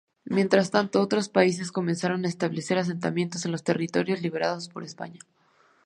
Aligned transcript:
Mientras 0.25 0.71
tanto, 0.71 0.99
otros 0.99 1.29
países 1.29 1.71
comenzaron 1.71 2.25
a 2.25 2.27
establecer 2.27 2.79
asentamientos 2.79 3.45
en 3.45 3.51
los 3.51 3.63
territorios 3.63 4.23
liberados 4.23 4.67
por 4.67 4.83
España. 4.83 5.19